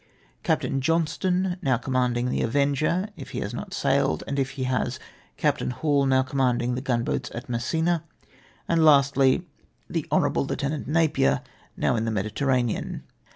[0.51, 4.95] "Captain Johnstone, now commanding the Avenger, if he has not sailed; and if he has
[5.37, 8.03] —•"Captain Hall, now commanding the gunboats at Messina,
[8.67, 9.45] and lastly"
[9.91, 11.43] The Honourable Lieutenant Napier,
[11.77, 13.01] now in the Medi terranean.